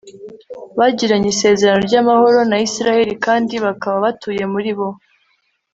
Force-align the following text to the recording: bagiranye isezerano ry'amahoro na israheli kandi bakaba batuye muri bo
bagiranye 0.77 1.27
isezerano 1.33 1.81
ry'amahoro 1.87 2.39
na 2.49 2.57
israheli 2.67 3.13
kandi 3.25 3.53
bakaba 3.65 3.97
batuye 4.05 4.43
muri 4.53 4.71
bo 4.77 4.87